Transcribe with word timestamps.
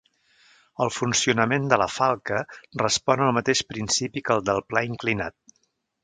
El 0.83 0.91
funcionament 0.93 1.67
de 1.73 1.77
la 1.81 1.87
falca 1.97 2.39
respon 2.83 3.21
al 3.25 3.35
mateix 3.39 3.61
principi 3.73 4.25
que 4.31 4.37
el 4.39 4.45
del 4.51 4.63
pla 4.71 4.83
inclinat. 4.93 5.37